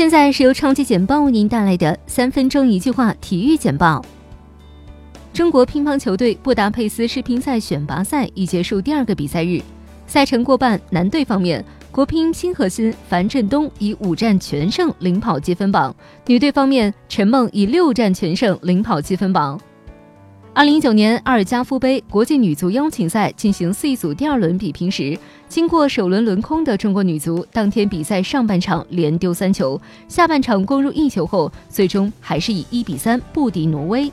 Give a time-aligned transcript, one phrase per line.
[0.00, 4.02] 现在是由超级简报为您带来的三分钟一句话体育简报。
[5.30, 9.60] 中国乒乓球队布达佩斯世乒赛选拔赛已结束第二个比赛日，
[10.06, 15.94] 赛程过半，男队方面，国乒新核心樊振东以五战全胜领跑积分榜；
[16.26, 19.60] 女队方面，陈梦以六战全胜领跑积分榜。
[20.52, 25.16] 二零一九年阿尔加夫杯国际女足邀请赛进行 C 组第二轮比拼时，
[25.48, 34.10] 经过首轮轮空的中国女足，当天比赛上半场连丢三球，下半场攻入一球后，最终还是以一比三不敌挪威。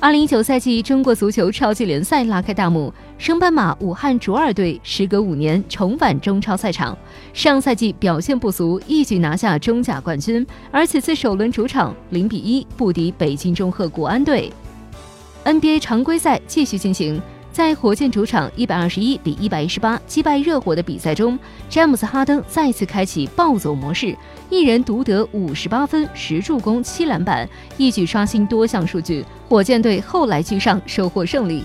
[0.00, 6.96] 二零一九赛季中国足球超级联赛拉开大幕，升班马武汉卓尔队时隔五年重返中超赛场，
[7.34, 14.50] 上赛季表现不俗，一举拿下中甲冠军，而此次首轮主场零比一不敌北京中赫国安队。
[15.48, 17.18] NBA 常规赛继续进行，
[17.50, 21.38] 在火箭主场一百二十一比一百一十八击败热火的比赛中，
[21.70, 24.14] 詹姆斯·哈登再次开启暴走模式，
[24.50, 29.24] 一人独得五十八分、十助攻、七篮板，一举刷新多项数据。
[29.48, 31.64] 火箭队后来居上，收获胜利。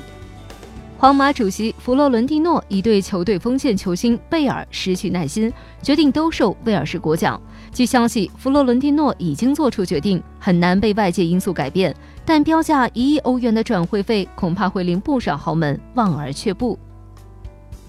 [0.97, 7.41] 皇马主席弗洛伦蒂诺已对球队锋线球星贝尔失去耐心，决定兜售威尔士国脚。
[7.73, 11.93] 据消息，弗洛伦蒂诺已经做出决定，很难被外界因素改变。
[12.25, 16.77] 但标价一亿欧元的转会费恐怕会令不少豪门望而却步。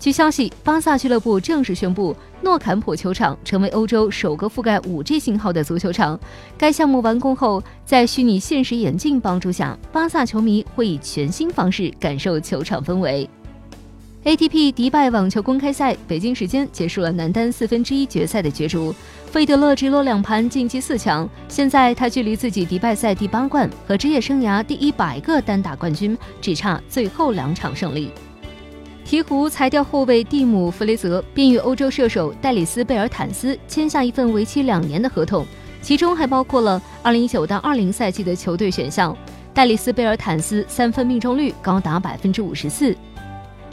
[0.01, 6.19] 据消息，巴萨俱乐部正式宣布，诺坎普球场成为欧洲首个覆盖 5G 信号的足球场。
[6.59, 13.27] 该项目完工后，在虚拟现实眼镜帮助下，巴萨球迷会以全新方式感受球场氛围。
[14.25, 18.95] ATP 迪拜网球公开赛北京时间结束了男单四分之一决赛的角逐，
[19.27, 21.29] 费德勒直落两盘晋级四强。
[21.47, 28.11] 现在他距离自己迪拜赛第八冠和职业生涯第一百个单打冠军只差最后两场胜利。
[29.05, 35.47] 鹈鹕裁掉后卫蒂姆·弗雷泽，并与欧洲射手戴里斯·贝尔坦斯签下一份为期两年的合同，
[35.83, 39.15] 其中还包括了2019到20赛季的球队选项。
[39.53, 42.97] 戴里斯·贝尔坦斯三分命中率高达百分之五十四。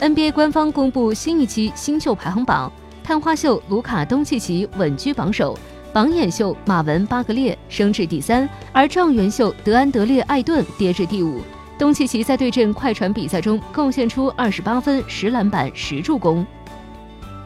[0.02, 2.68] NBA 官方公布新一期新秀排行榜，
[3.04, 5.56] 探花秀卢卡·东契奇稳居榜首，
[5.92, 11.40] 榜眼秀马文·巴格列升至第三，而状元秀德安德烈·艾顿跌至第五。
[11.78, 16.44] 东契奇在对阵快船比赛中贡献出二十八分、十篮板、十助攻。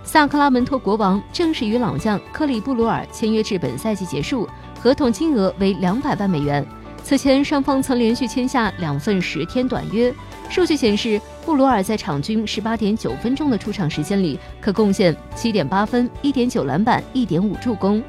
[0.02, 4.48] 萨克拉门托国王正式与老将克里布鲁尔签约至本赛季结束，
[4.80, 6.66] 合同金额为两百万美元。
[7.04, 10.10] 此前双方曾连续签下两份十天短约。
[10.48, 18.02] 数据显示，布鲁尔在场均十八点九分钟的出场时间里，可贡献七点八分、一点九篮板、一点五助攻。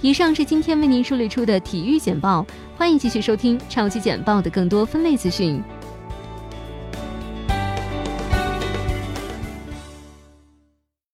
[0.00, 2.44] 以上是今天为您梳理出的体育简报，
[2.76, 5.62] 欢迎继续收听超级简报的更多分类资讯。